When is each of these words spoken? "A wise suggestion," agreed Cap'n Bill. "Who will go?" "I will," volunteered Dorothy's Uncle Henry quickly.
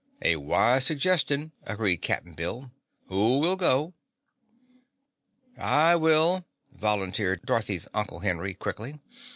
"A 0.23 0.37
wise 0.37 0.83
suggestion," 0.87 1.51
agreed 1.61 1.97
Cap'n 1.97 2.33
Bill. 2.33 2.71
"Who 3.09 3.37
will 3.37 3.55
go?" 3.55 3.93
"I 5.59 5.95
will," 5.95 6.43
volunteered 6.73 7.45
Dorothy's 7.45 7.87
Uncle 7.93 8.21
Henry 8.21 8.55
quickly. 8.55 8.99